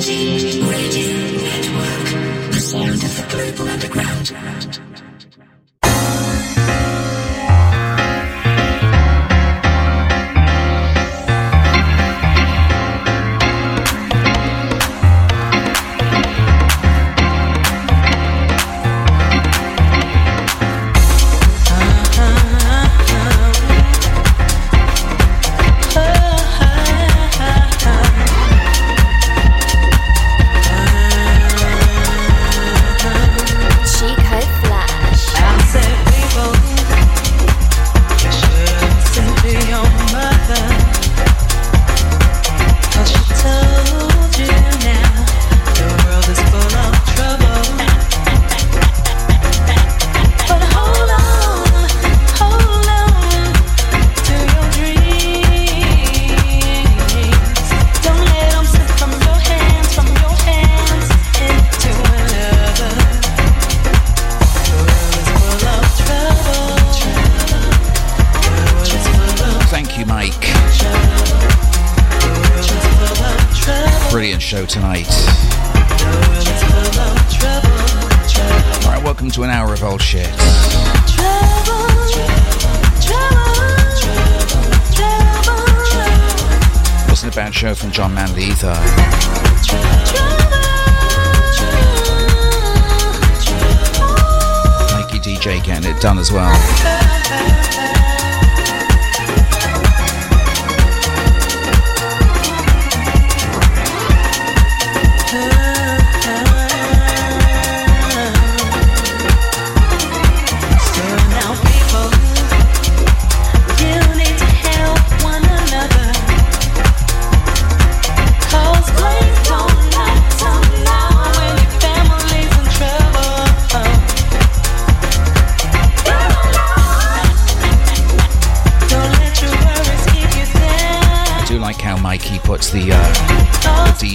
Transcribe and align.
Cheese. 0.00 0.67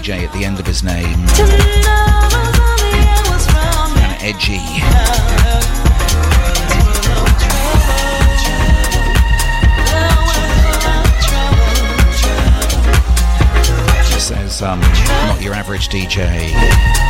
DJ 0.03 0.25
at 0.25 0.33
the 0.33 0.43
end 0.43 0.59
of 0.59 0.67
his 0.67 0.83
name. 0.83 1.05
Kind 1.05 1.53
of 4.11 4.21
edgy. 4.21 4.59
Just 14.11 14.27
says, 14.27 14.61
um, 14.61 14.81
not 14.81 15.41
your 15.41 15.53
average 15.53 15.87
DJ. 15.87 17.02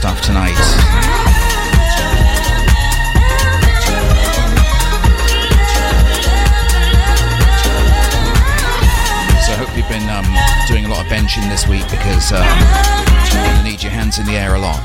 stuff 0.00 0.22
tonight. 0.22 0.56
So 9.44 9.52
I 9.52 9.56
hope 9.58 9.76
you've 9.76 9.86
been 9.90 10.08
um, 10.08 10.24
doing 10.66 10.86
a 10.86 10.88
lot 10.88 11.04
of 11.04 11.12
benching 11.12 11.46
this 11.50 11.68
week 11.68 11.84
because 11.90 12.32
uh, 12.32 12.38
um, 12.38 12.46
you're 13.30 13.44
going 13.44 13.58
to 13.58 13.62
need 13.62 13.82
your 13.82 13.92
hands 13.92 14.18
in 14.18 14.24
the 14.24 14.38
air 14.38 14.54
a 14.54 14.58
lot. 14.58 14.80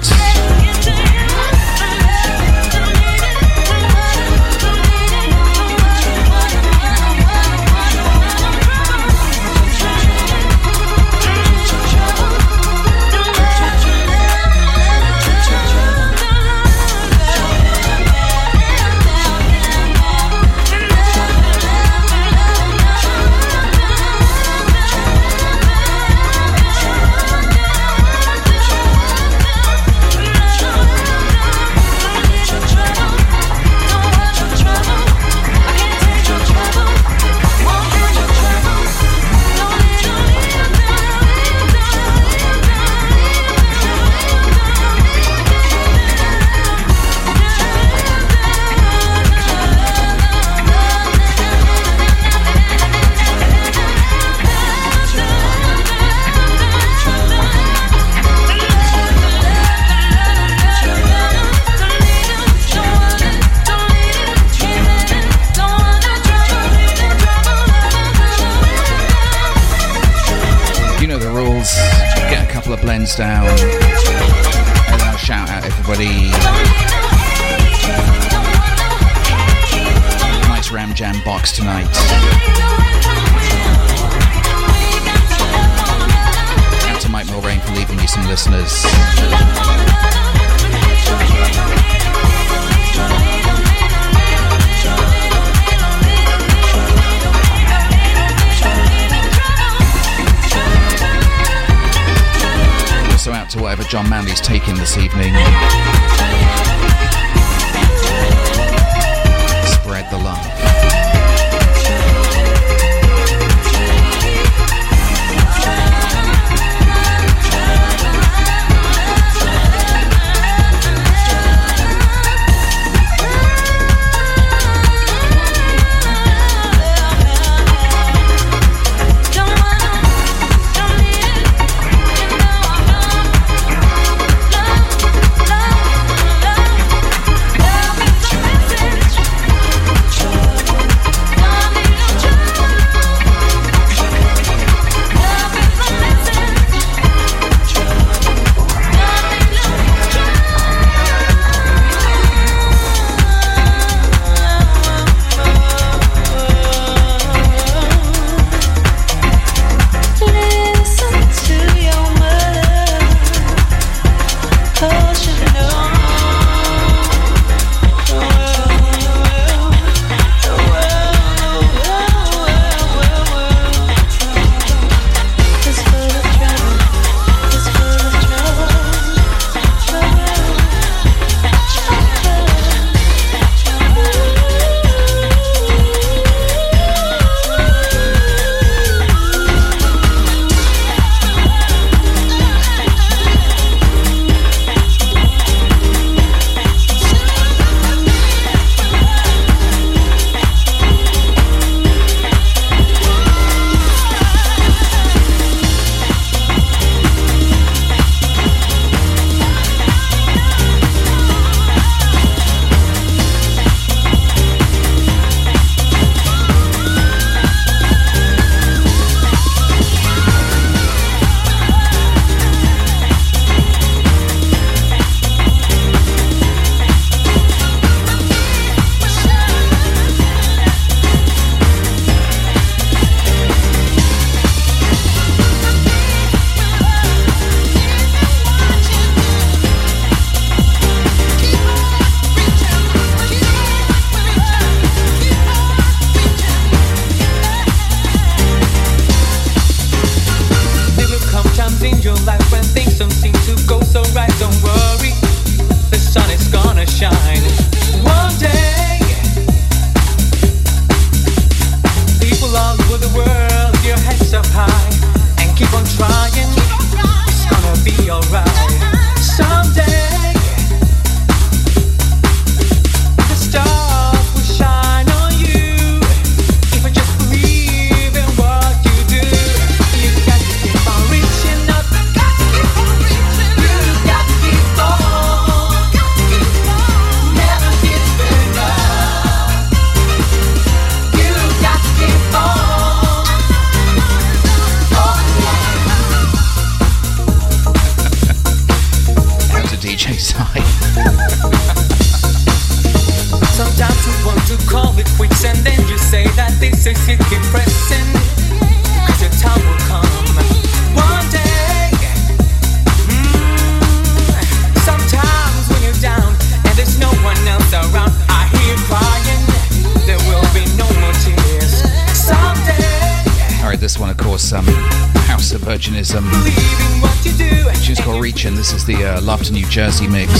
Jersey 329.75 330.07
mix. 330.07 330.31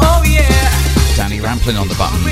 Oh 0.00 0.22
yeah. 0.24 0.70
Danny 1.16 1.40
Rampling 1.40 1.76
on 1.76 1.88
the 1.88 1.94
buttons. 1.96 2.29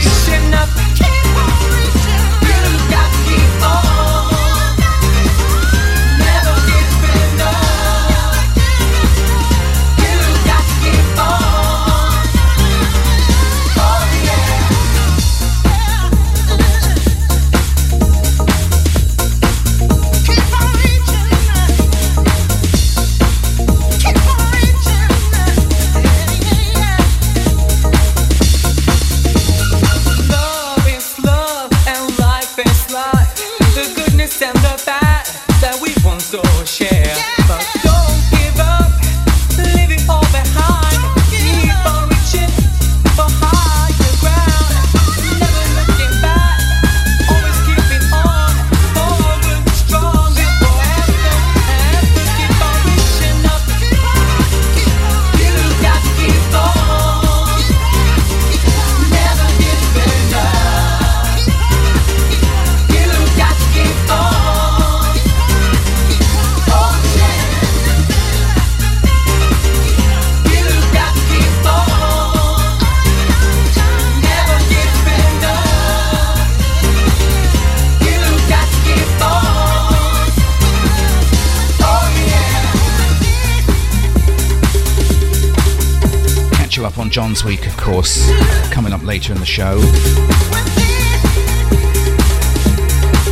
John's 87.07 87.45
week, 87.45 87.67
of 87.67 87.76
course, 87.76 88.28
coming 88.71 88.93
up 88.93 89.05
later 89.05 89.33
in 89.33 89.38
the 89.38 89.47
show. 89.47 89.78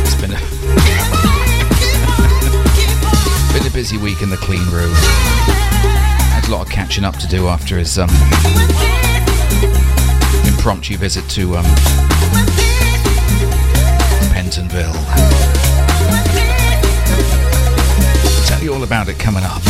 It's 0.01 0.15
been 0.15 0.31
a, 0.31 0.39
been 3.53 3.67
a 3.67 3.73
busy 3.73 3.97
week 3.97 4.21
in 4.21 4.29
the 4.29 4.37
clean 4.37 4.65
room. 4.69 4.93
Had 6.31 6.47
a 6.47 6.51
lot 6.51 6.65
of 6.65 6.71
catching 6.71 7.03
up 7.03 7.17
to 7.17 7.27
do 7.27 7.47
after 7.47 7.77
his 7.77 7.99
um, 7.99 8.09
impromptu 10.47 10.95
visit 10.97 11.29
to 11.31 11.57
um, 11.57 11.65
Pentonville. 14.33 14.95
tell 18.47 18.63
you 18.63 18.73
all 18.73 18.83
about 18.83 19.09
it 19.09 19.19
coming 19.19 19.43
up. 19.43 19.61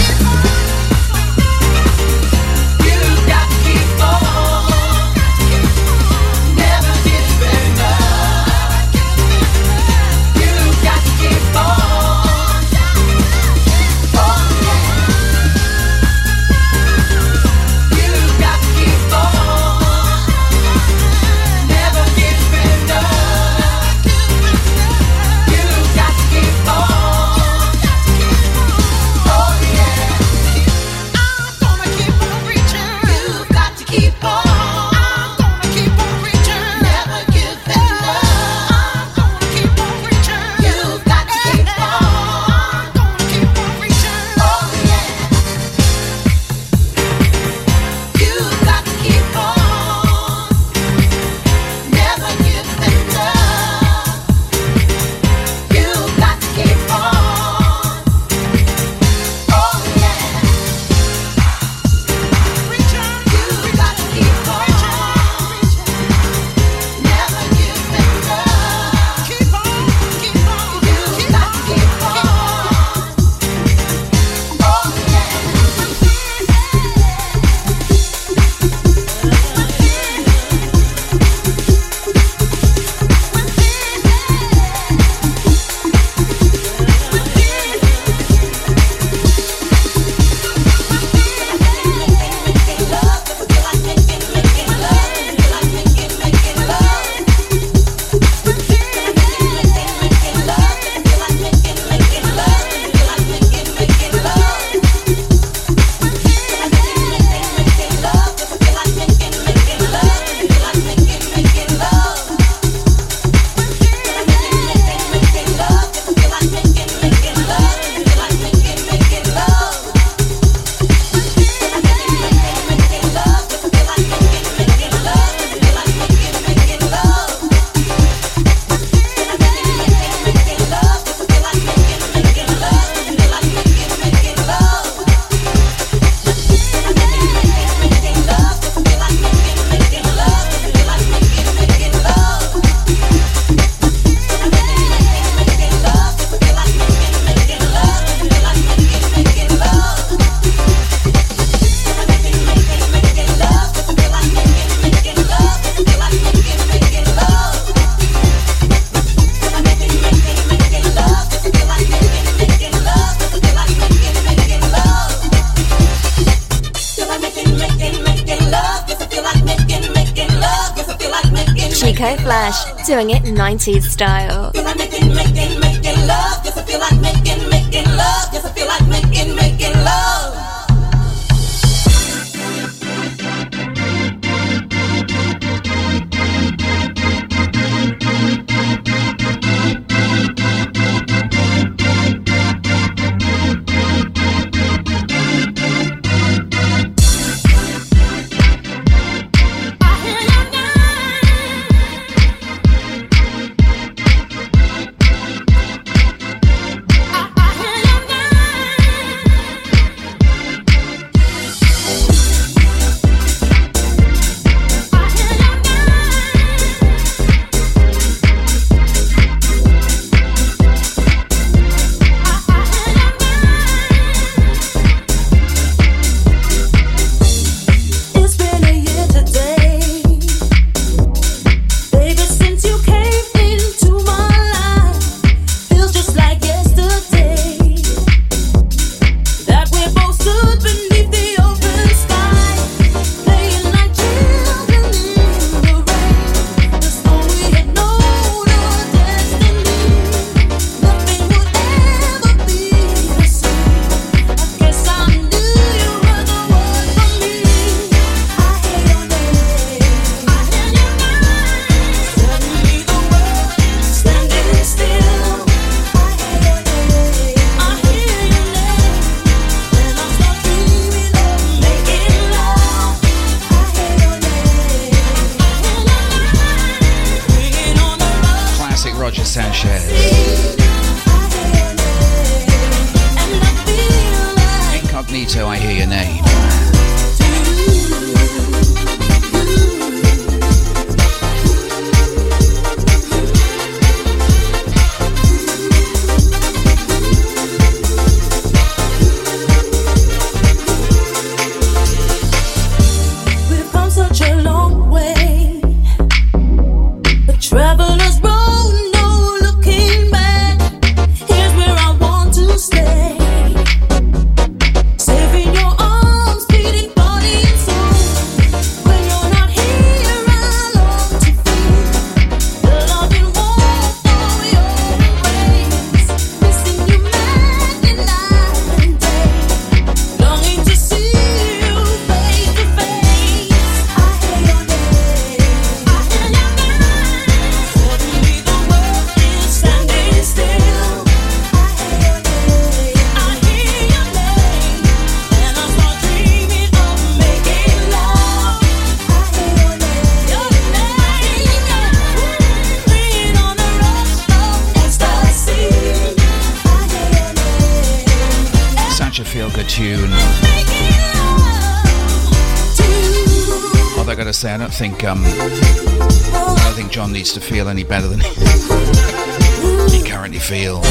Think 364.73 365.03
um, 365.03 365.23
I 365.23 366.61
don't 366.65 366.75
think 366.75 366.91
John 366.91 367.11
needs 367.11 367.33
to 367.33 367.41
feel 367.41 367.67
any 367.67 367.83
better 367.83 368.07
than 368.07 368.19
he 369.89 370.03
currently 370.07 370.39
feels. 370.39 370.85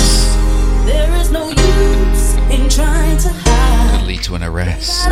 There 0.84 1.14
is 1.16 1.30
no 1.30 1.48
use 1.48 2.34
in 2.50 2.68
trying 2.68 3.18
to 3.18 3.28
hide. 3.28 3.98
Could 3.98 4.06
lead 4.06 4.22
to 4.24 4.34
an 4.34 4.42
arrest. 4.42 5.06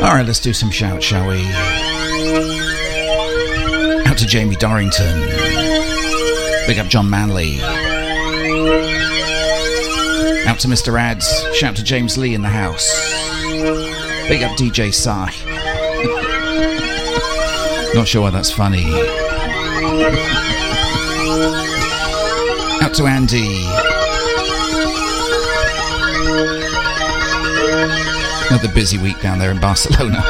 Let's 0.00 0.40
do 0.40 0.52
some 0.52 0.70
shout, 0.70 1.02
shall 1.02 1.28
we? 1.28 1.42
Out 4.06 4.18
to 4.18 4.26
Jamie 4.26 4.56
Dorrington. 4.56 5.20
Big 6.66 6.78
up 6.78 6.88
John 6.88 7.08
Manley. 7.08 7.60
Out 10.46 10.58
to 10.60 10.68
Mr. 10.68 10.98
Ads. 10.98 11.56
Shout 11.56 11.76
to 11.76 11.84
James 11.84 12.16
Lee 12.18 12.34
in 12.34 12.42
the 12.42 12.48
house. 12.48 12.92
Big 14.28 14.42
up 14.42 14.56
DJ 14.56 14.92
Psy. 14.92 15.30
Not 17.94 18.08
sure 18.08 18.22
why 18.22 18.30
that's 18.30 18.50
funny. 18.50 18.84
Out 22.82 22.94
to 22.94 23.06
Andy. 23.06 23.85
Another 28.48 28.68
busy 28.72 28.98
week 28.98 29.20
down 29.20 29.38
there 29.38 29.50
in 29.50 29.60
Barcelona, 29.60 30.22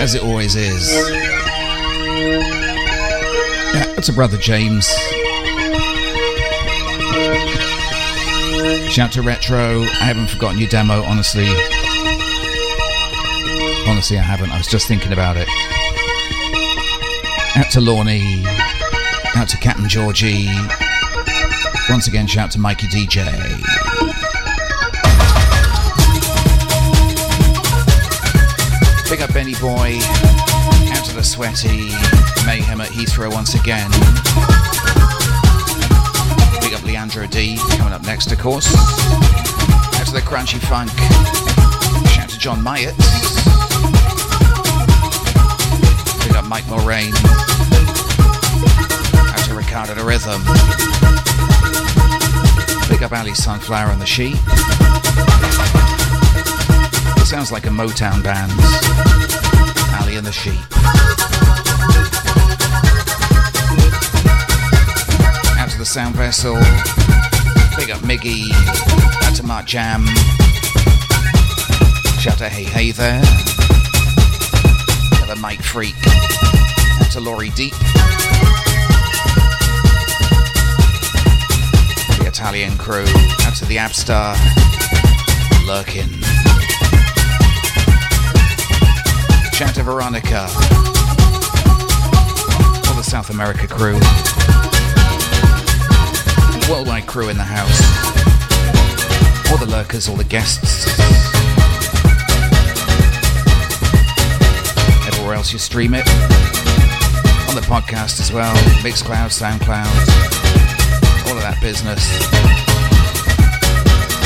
as 0.00 0.14
it 0.14 0.22
always 0.22 0.56
is. 0.56 0.92
Yeah, 3.74 3.94
it's 3.96 4.08
a 4.08 4.12
brother 4.12 4.36
James. 4.36 4.86
Shout 8.92 9.12
to 9.12 9.22
Retro. 9.22 9.82
I 9.82 10.04
haven't 10.04 10.28
forgotten 10.28 10.58
your 10.58 10.68
demo, 10.68 11.02
honestly. 11.02 11.46
Honestly, 13.88 14.18
I 14.18 14.22
haven't. 14.22 14.50
I 14.50 14.58
was 14.58 14.66
just 14.66 14.88
thinking 14.88 15.12
about 15.12 15.36
it. 15.36 15.48
Out 17.56 17.70
to 17.72 17.80
Lorne. 17.80 18.44
Out 19.36 19.48
to 19.50 19.56
Captain 19.58 19.88
Georgie. 19.88 20.48
Once 21.88 22.06
again, 22.08 22.26
shout 22.26 22.50
to 22.52 22.58
Mikey 22.58 22.86
DJ. 22.88 23.22
Boy. 29.60 29.98
Out 30.92 31.04
to 31.06 31.14
the 31.14 31.22
sweaty 31.22 31.88
mayhem 32.44 32.80
at 32.80 32.88
Heathrow 32.88 33.32
once 33.32 33.54
again. 33.54 33.90
Big 36.60 36.74
up 36.74 36.84
Leandro 36.84 37.26
D. 37.26 37.56
Coming 37.76 37.92
up 37.92 38.02
next, 38.02 38.30
of 38.32 38.38
course. 38.38 38.66
Out 38.74 40.06
to 40.06 40.12
the 40.12 40.20
crunchy 40.20 40.58
funk. 40.58 40.90
Shout 42.10 42.28
to 42.28 42.38
John 42.38 42.62
Myatt. 42.62 42.96
Big 46.26 46.36
up 46.36 46.44
Mike 46.44 46.66
Moraine. 46.68 47.14
Out 49.32 49.44
to 49.46 49.54
Ricardo 49.54 49.94
the 49.94 50.04
Rhythm. 50.04 50.42
Big 52.88 53.02
up 53.02 53.12
Ali 53.12 53.34
Sunflower 53.34 53.90
and 53.90 54.00
the 54.00 54.06
Sheep 54.06 54.36
sounds 57.26 57.50
like 57.50 57.66
a 57.66 57.70
Motown 57.70 58.22
band. 58.22 59.45
Ali 60.06 60.16
and 60.16 60.26
the 60.26 60.30
Sheep. 60.30 60.54
Out 65.58 65.70
to 65.70 65.78
the 65.78 65.84
Sound 65.84 66.14
Vessel. 66.14 66.54
Big 67.76 67.90
up 67.90 68.00
Miggy. 68.02 68.52
Out 69.24 69.34
to 69.34 69.42
Mark 69.42 69.66
Jam. 69.66 70.06
Shout 72.20 72.38
to 72.38 72.48
Hey 72.48 72.62
Hey 72.62 72.92
there. 72.92 73.20
To 75.20 75.26
the 75.26 75.36
Mike 75.40 75.62
Freak. 75.62 75.96
Out 77.00 77.10
to 77.10 77.20
Laurie 77.20 77.50
Deep. 77.50 77.74
The 82.18 82.26
Italian 82.28 82.78
crew. 82.78 83.06
Out 83.42 83.56
to 83.56 83.64
the 83.64 83.78
Abstar. 83.78 84.36
Lurkin. 85.66 86.35
Shout 89.56 89.74
Veronica. 89.76 90.42
All 92.86 92.94
the 92.94 93.02
South 93.02 93.30
America 93.30 93.66
crew. 93.66 93.98
Worldwide 96.68 97.06
crew 97.06 97.30
in 97.30 97.38
the 97.38 97.42
house. 97.42 97.80
All 99.50 99.56
the 99.56 99.64
lurkers, 99.64 100.10
all 100.10 100.16
the 100.16 100.24
guests. 100.24 100.86
Everywhere 105.08 105.36
else 105.36 105.54
you 105.54 105.58
stream 105.58 105.94
it. 105.94 106.06
On 107.48 107.54
the 107.54 107.64
podcast 107.66 108.20
as 108.20 108.30
well. 108.30 108.54
Mixcloud, 108.82 109.32
Soundcloud. 109.32 109.86
All 111.28 111.34
of 111.34 111.42
that 111.42 111.56
business. 111.62 112.06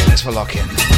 Thanks 0.07 0.23
for 0.23 0.33
locking. 0.33 0.90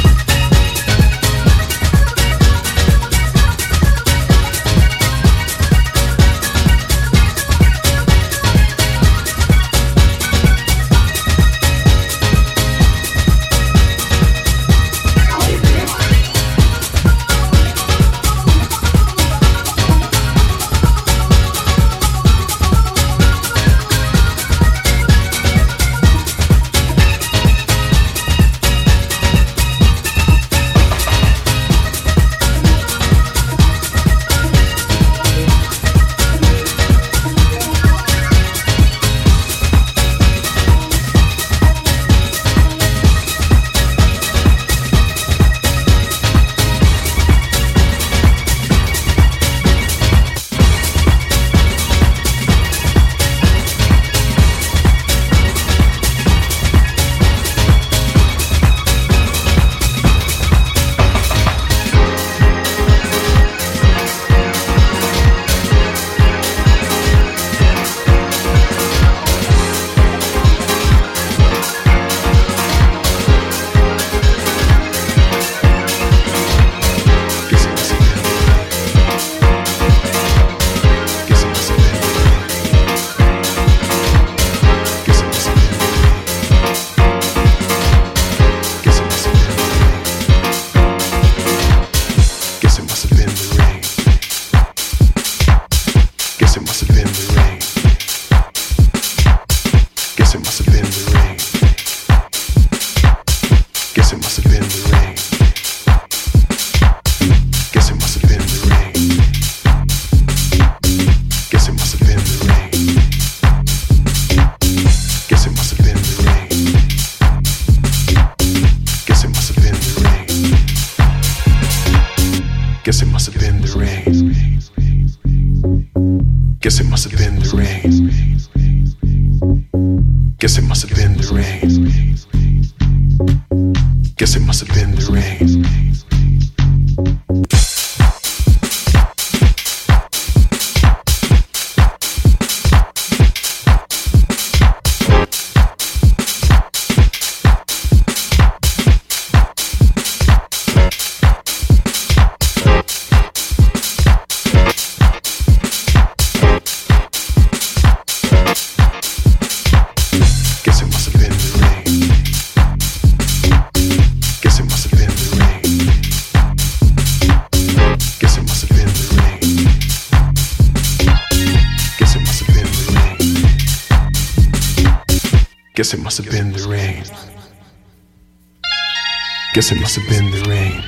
Guess 179.53 179.71
it 179.71 179.79
must 179.79 179.95
have 179.97 180.09
been 180.09 180.31
the 180.31 180.41
rain. 180.49 180.83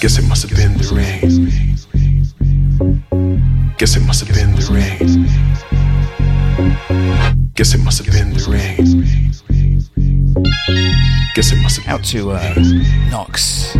Guess 0.00 0.18
it 0.18 0.28
must 0.28 0.48
have 0.48 0.56
been 0.56 0.78
the 0.78 0.88
rain. 0.94 1.20
Guess 3.76 3.96
it 3.96 4.06
must 4.06 4.24
have 4.24 4.32
been 4.32 4.54
the 4.54 4.62
rain. 4.70 5.26
Guess 7.56 7.74
it 7.74 7.78
must 7.82 8.04
have 8.04 8.14
been 8.14 8.32
the 8.32 8.44
rain. 8.48 8.76
Guess 11.34 11.50
it 11.50 11.60
must 11.60 11.80
have 11.80 11.92
Out 11.92 12.04
to 12.04 12.30
uh, 12.30 12.54
Knox. 13.10 13.76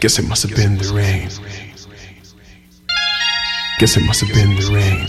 Guess 0.00 0.18
it 0.18 0.28
must 0.28 0.42
have 0.42 0.56
been 0.56 0.76
the 0.76 0.92
rain. 0.92 1.28
Guess 3.78 3.96
it 3.96 4.04
must 4.04 4.20
have 4.22 4.34
been 4.34 4.56
the 4.56 4.72
rain. 4.74 5.06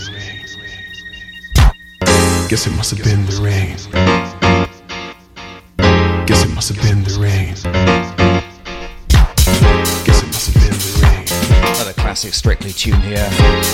Guess 2.48 2.68
it 2.68 2.76
must 2.76 2.90
have 2.92 3.02
been 3.02 3.26
the 3.26 3.40
rain. 3.42 4.37
Must 6.68 6.80
have 6.82 6.94
been 6.94 7.02
the 7.02 7.18
rain. 7.18 7.54
Guess 10.04 10.22
it 10.22 10.26
must 10.26 10.52
have 10.52 10.62
been 10.62 10.78
the 10.78 11.00
rain. 11.02 11.26
Another 11.76 11.94
classic 11.94 12.34
Strictly 12.34 12.72
tune 12.72 13.00
here. 13.00 13.26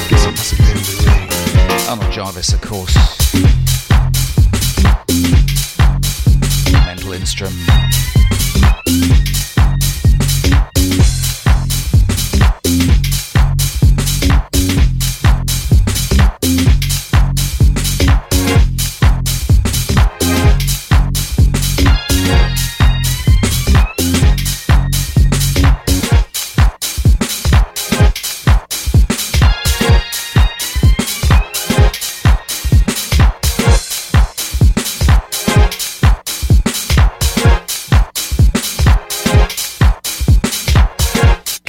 Guess 0.08 0.26
it 0.26 0.30
must 0.30 0.54
have 0.54 0.64
been 0.64 0.76
the 0.84 0.94
rain. 1.10 1.88
Arnold 1.88 2.12
Jarvis, 2.12 2.52
of 2.52 2.60
course. 2.60 2.94
Mental 6.86 7.12
Instrument. 7.14 8.13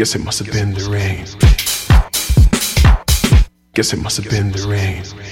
Guess 0.06 0.18
it 0.18 0.24
must 0.24 0.38
have 0.38 0.54
been 0.54 0.72
the 0.72 0.88
rain. 0.88 1.26
Guess 3.74 3.91
it 3.91 3.98
must 4.04 4.18
have 4.18 4.30
been 4.30 4.52
the 4.52 4.68
rain. 4.68 5.25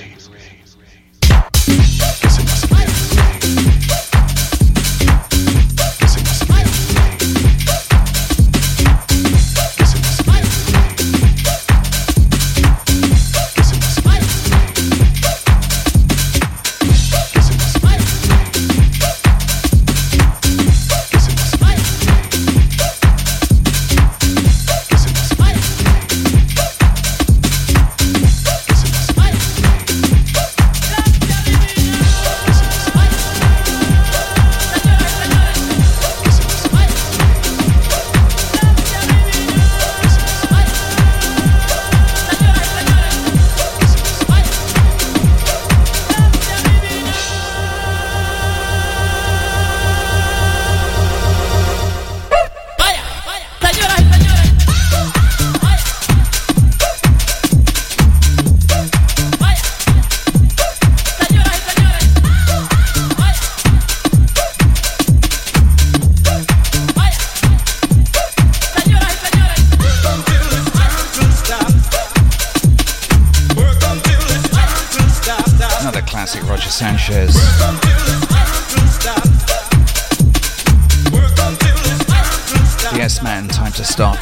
Yes, 83.03 83.21
man, 83.21 83.49
time 83.49 83.73
to 83.73 83.83
stop. 83.83 84.17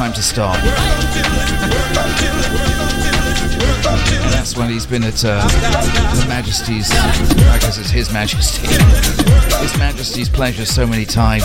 Time 0.00 0.14
to. 0.14 0.42
And 4.22 4.32
that's 4.32 4.56
when 4.56 4.70
he's 4.70 4.86
been 4.86 5.04
at 5.04 5.22
uh, 5.26 5.46
the 5.46 6.24
Majesty's, 6.26 6.90
I 6.90 7.58
guess 7.60 7.76
it's 7.76 7.90
His 7.90 8.10
Majesty, 8.10 8.66
His 9.58 9.76
Majesty's 9.76 10.30
pleasure 10.30 10.64
so 10.64 10.86
many 10.86 11.04
times. 11.04 11.44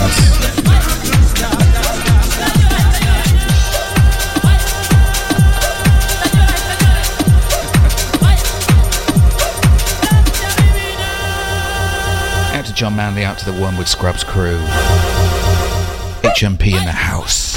Out 12.53 12.65
to 12.65 12.73
John 12.73 12.95
Manley, 12.95 13.25
out 13.25 13.37
to 13.39 13.51
the 13.51 13.61
Wormwood 13.61 13.89
Scrubs 13.89 14.23
crew. 14.23 14.57
HMP 16.35 16.77
in 16.77 16.85
the 16.85 16.91
house. 16.91 17.55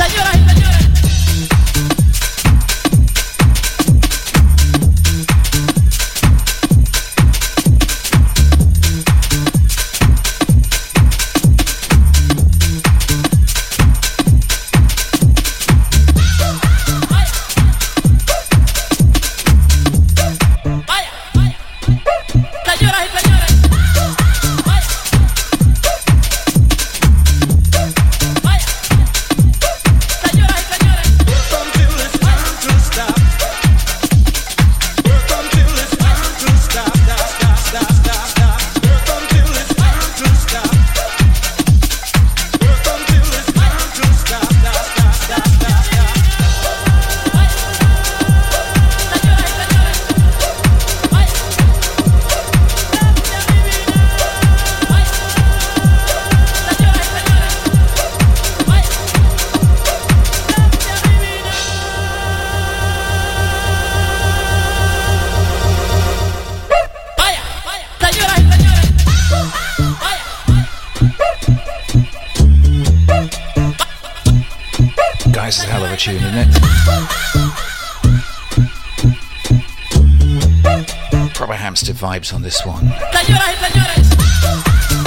Vibes 82.08 82.32
on 82.32 82.40
this 82.40 82.64
one. 82.64 82.80
Señoras 83.12 83.50
y 83.52 83.56
señores. 83.66 84.08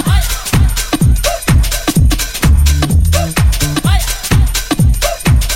Vaya. 0.05 0.29
Vaya. 3.83 4.07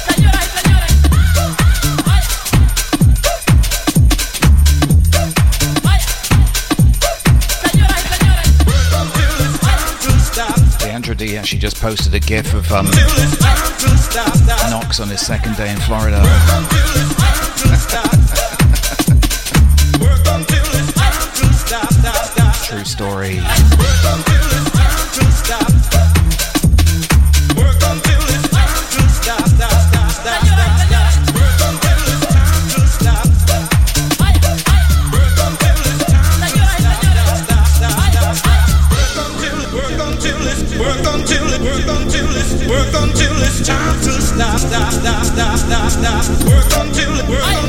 Señoras 0.08 0.43
y 0.46 0.50
señores. 0.58 0.93
Vaya. 2.08 2.34
Vaya. 5.84 6.10
Señoras 7.64 8.00
y 8.02 8.08
señores. 8.16 8.48
Leandro 10.82 11.14
D 11.14 11.38
actually 11.38 11.62
just 11.62 11.80
posted 11.80 12.16
a 12.16 12.20
gif 12.20 12.56
of 12.56 12.72
um, 12.72 12.89
Knox 14.72 15.00
on 15.00 15.10
his 15.10 15.22
second 15.22 15.56
day 15.58 15.70
in 15.70 15.78
Florida. 15.82 16.22
True 22.86 22.92
story. 22.92 23.36
Work 42.66 42.96
until 42.96 43.32
it's 43.46 43.68
time 43.68 44.00
to 44.02 44.12
stop 44.22 44.58
stop 44.58 44.92
stop 44.92 45.24
stop 45.24 45.58
stop 45.58 45.90
stop 45.92 46.26
work 46.46 46.74
until 46.82 47.12
work 47.30 47.46
until 47.46 47.64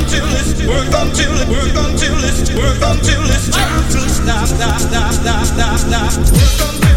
work 0.67 0.87
until 0.99 1.31
it 1.39 1.47
work 1.47 1.75
until 1.87 2.17
it's 2.27 2.51
work 2.51 2.81
until 2.83 3.23
it's 3.31 3.47
time 3.49 3.83
to 3.89 3.99
stop 4.09 4.47
stop 4.47 4.79
stop 4.79 5.13
stop 5.13 5.45
stop 5.45 5.77
stop 5.79 6.11
work 6.11 6.17
until 6.19 6.43
it 6.43 6.59
work 6.59 6.67
until 6.67 6.96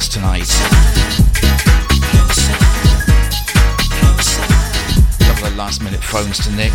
us 0.00 0.08
tonight. 0.08 0.48
Couple 5.26 5.48
of 5.48 5.56
last 5.56 5.82
minute 5.82 6.00
phones 6.02 6.38
to 6.38 6.50
Nick. 6.52 6.72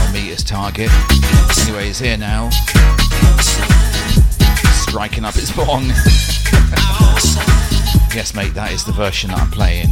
I'll 0.00 0.12
meet 0.12 0.28
his 0.28 0.44
target. 0.44 0.90
Anyway, 1.62 1.86
he's 1.86 1.98
here 1.98 2.18
now. 2.18 2.50
Striking 4.82 5.24
up 5.24 5.34
his 5.34 5.50
bong. 5.52 5.84
yes, 8.14 8.34
mate, 8.34 8.52
that 8.52 8.70
is 8.72 8.84
the 8.84 8.92
version 8.92 9.30
that 9.30 9.40
I'm 9.40 9.50
playing. 9.50 9.88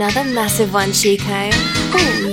Another 0.00 0.24
massive 0.24 0.72
one, 0.72 0.92
Chico. 0.94 2.29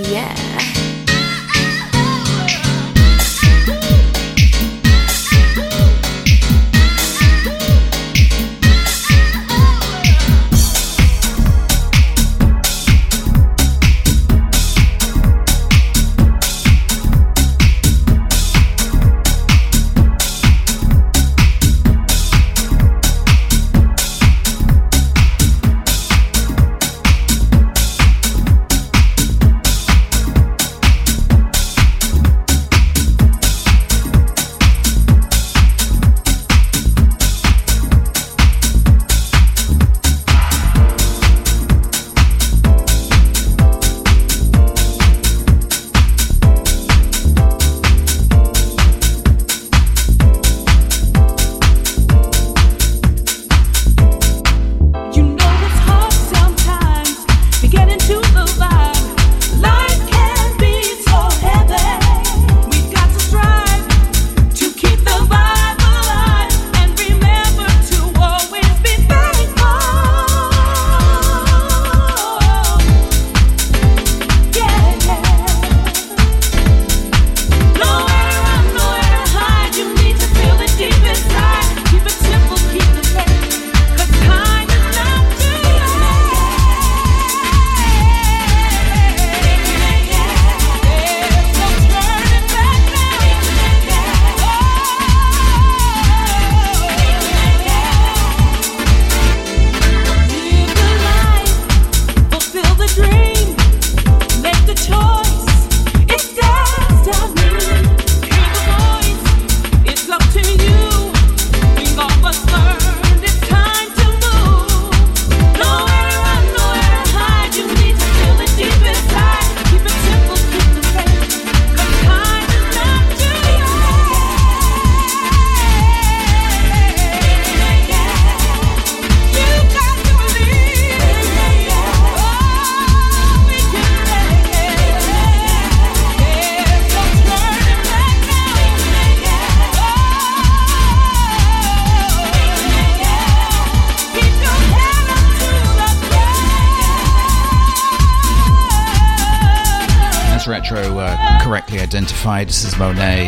Yeah. 152.27 152.43
This 152.43 152.65
is 152.65 152.77
Monet. 152.77 153.26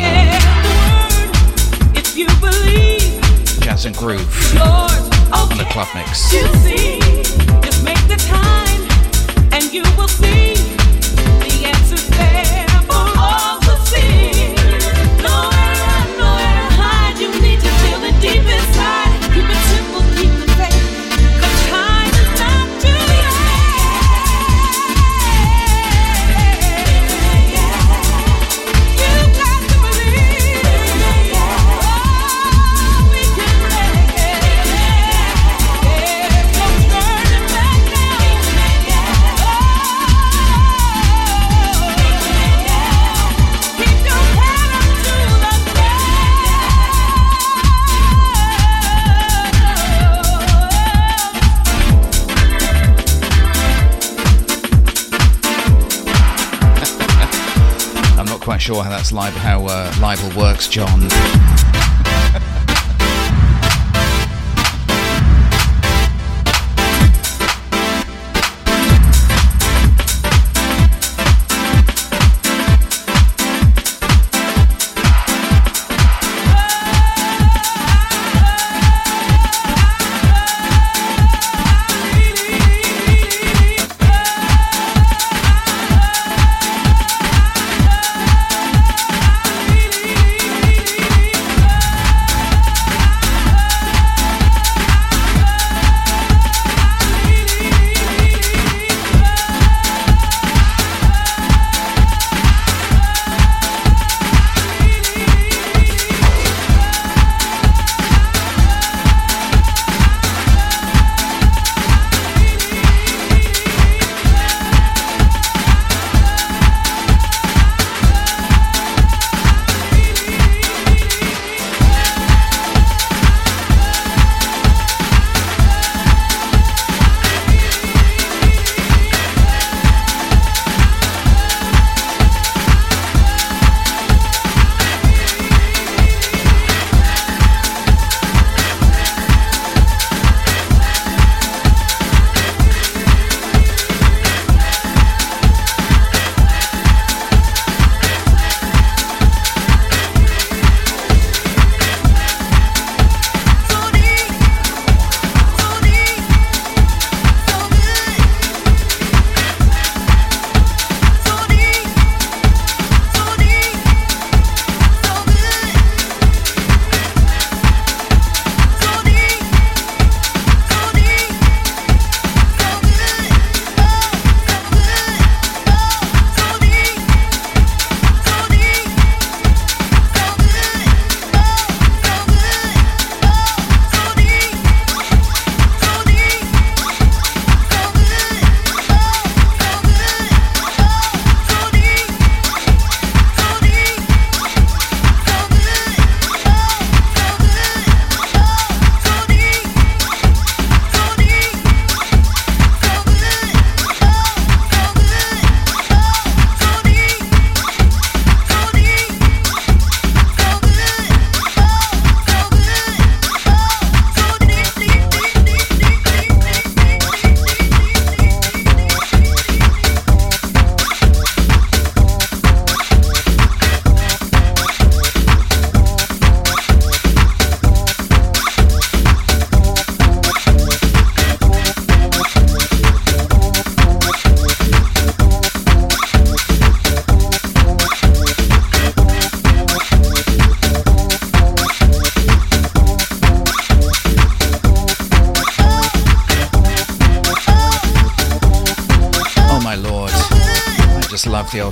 Sure 58.74 58.84
how 58.84 58.90
that's 58.90 59.10
live, 59.10 59.34
how 59.34 59.66
uh, 59.66 59.92
Libel 60.00 60.30
works, 60.38 60.68
John. 60.68 61.69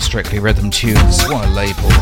Strictly 0.09 0.38
Rhythm 0.38 0.70
tunes. 0.70 1.22
What 1.28 1.44
a 1.44 1.50
label. 1.50 1.97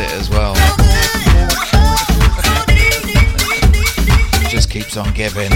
It 0.00 0.12
as 0.12 0.30
well. 0.30 0.54
Just 4.48 4.70
keeps 4.70 4.96
on 4.96 5.12
giving. 5.12 5.50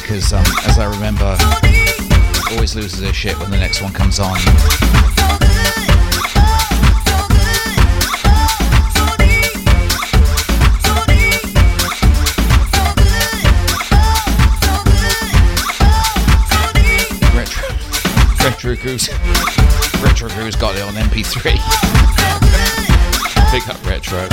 Because, 0.00 0.32
um, 0.32 0.44
as 0.64 0.78
I 0.78 0.84
remember, 0.84 1.36
always 2.52 2.76
loses 2.76 3.00
her 3.00 3.12
shit 3.12 3.36
when 3.38 3.50
the 3.50 3.56
next 3.56 3.82
one 3.82 3.92
comes 3.92 4.20
on. 4.20 4.36
Retro, 17.34 17.68
Retro 18.44 18.76
Cruise, 18.76 19.08
Retro 20.00 20.28
Cruise 20.28 20.54
got 20.56 20.76
it 20.76 20.82
on 20.82 20.94
MP3. 20.94 21.42
Pick 23.50 23.68
up 23.68 23.84
Retro. 23.86 24.28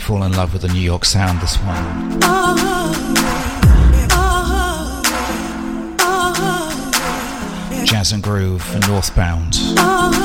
fall 0.06 0.24
in 0.24 0.34
love 0.34 0.53
with 0.53 0.62
the 0.62 0.68
New 0.68 0.82
York 0.82 1.03
sound, 1.03 1.41
this 1.41 1.56
one. 1.58 2.20
Jazz 7.88 8.12
and 8.12 8.22
Groove 8.22 8.64
and 8.76 8.88
Northbound. 8.88 10.24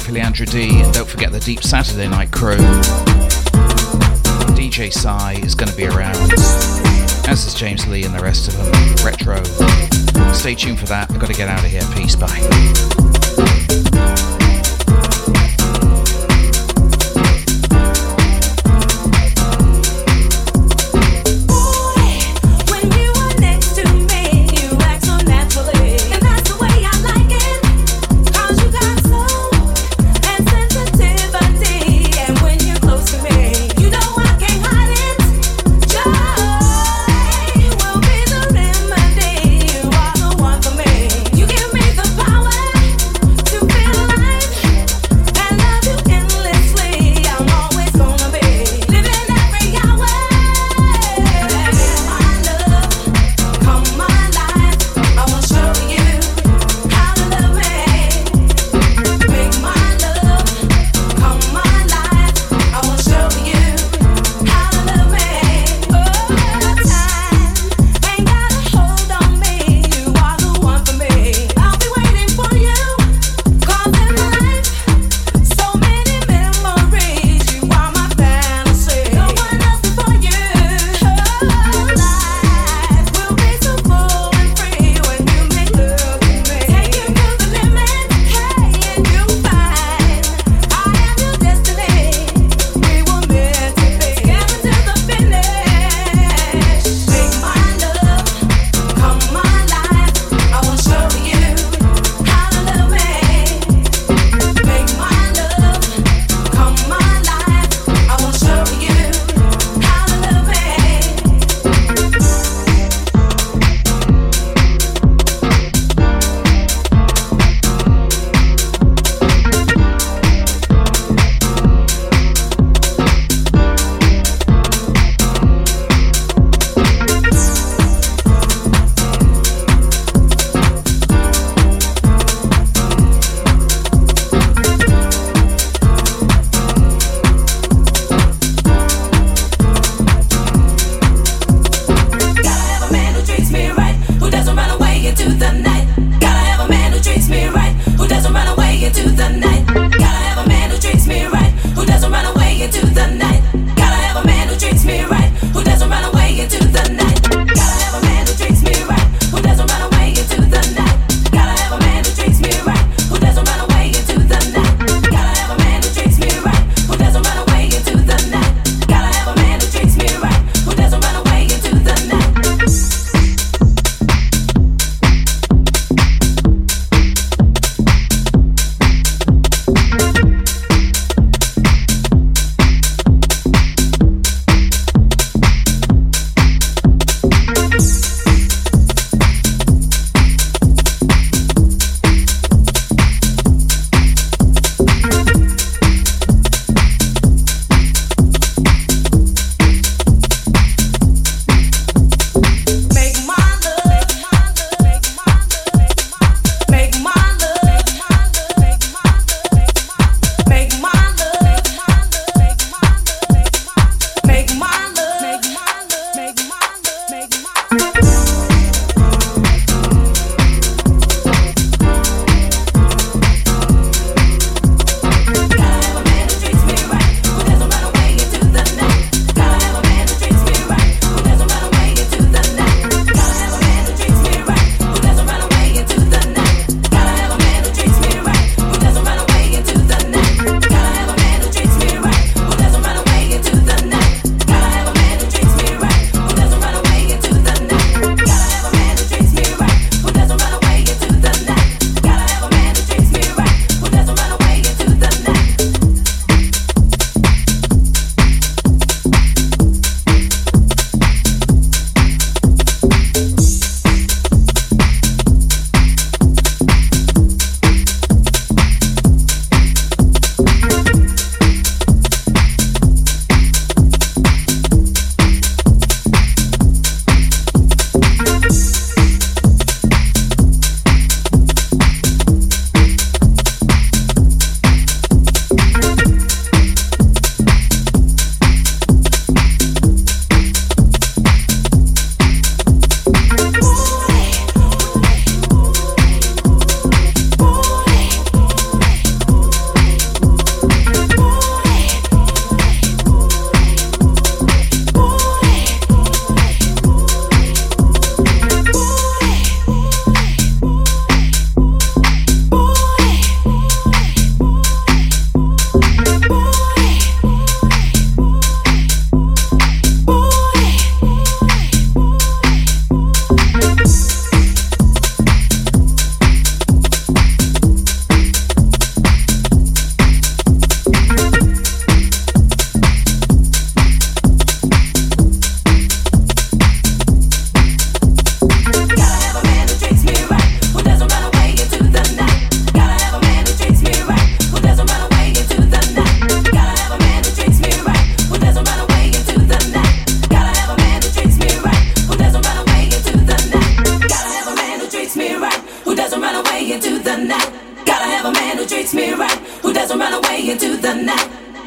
Leandro 0.09 0.47
D, 0.47 0.81
and 0.81 0.95
don't 0.95 1.09
forget 1.09 1.33
the 1.33 1.41
Deep 1.41 1.63
Saturday 1.63 2.07
Night 2.09 2.31
crew. 2.31 2.59
DJ 4.55 4.93
Psy 4.93 5.33
is 5.43 5.55
to 5.71 5.77
be 5.77 5.87
around, 5.87 6.15
as 7.29 7.47
is 7.47 7.55
James 7.55 7.87
Lee 7.89 8.05
and 8.05 8.15
the 8.15 8.23
rest 8.23 8.49
of 8.49 8.57
them. 8.57 8.73
Retro. 9.05 9.43
Stay 10.33 10.55
tuned 10.55 10.79
for 10.79 10.87
that. 10.87 11.11
I've 11.11 11.19
got 11.19 11.29
to 11.29 11.35
get 11.35 11.49
out 11.49 11.65
of 11.65 11.71
here. 11.71 11.83
Peace. 11.95 12.15
Bye. 12.15 12.41